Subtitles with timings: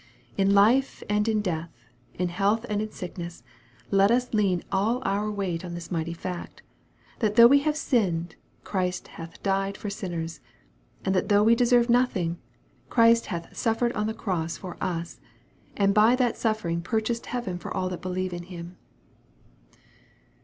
[0.35, 1.69] In life and in death,
[2.15, 3.43] in health and in sickness,
[3.91, 6.63] let us lean all oui weight on this mighty fact
[7.19, 10.39] 'that though we have sinned Christ hath died for sinners
[11.05, 12.39] and that though we deserve nothing,
[12.89, 15.21] Christ hath suffered on the cross for us,
[15.77, 18.77] and by that suffering purchased heaven for all that believe in Him.